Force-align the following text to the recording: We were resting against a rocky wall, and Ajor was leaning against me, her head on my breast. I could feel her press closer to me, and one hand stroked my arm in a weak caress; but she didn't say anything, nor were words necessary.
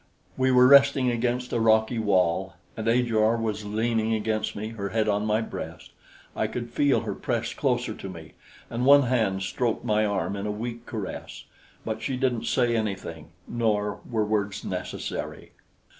We 0.35 0.49
were 0.49 0.65
resting 0.65 1.11
against 1.11 1.53
a 1.53 1.59
rocky 1.59 1.99
wall, 1.99 2.55
and 2.75 2.87
Ajor 2.87 3.37
was 3.37 3.65
leaning 3.65 4.15
against 4.15 4.55
me, 4.55 4.69
her 4.69 4.89
head 4.89 5.07
on 5.07 5.27
my 5.27 5.41
breast. 5.41 5.91
I 6.35 6.47
could 6.47 6.71
feel 6.71 7.01
her 7.01 7.13
press 7.13 7.53
closer 7.53 7.93
to 7.93 8.09
me, 8.09 8.31
and 8.67 8.83
one 8.83 9.03
hand 9.03 9.43
stroked 9.43 9.85
my 9.85 10.03
arm 10.03 10.35
in 10.35 10.47
a 10.47 10.51
weak 10.51 10.87
caress; 10.87 11.43
but 11.85 12.01
she 12.01 12.17
didn't 12.17 12.47
say 12.47 12.75
anything, 12.75 13.27
nor 13.47 13.99
were 14.09 14.25
words 14.25 14.65
necessary. 14.65 15.51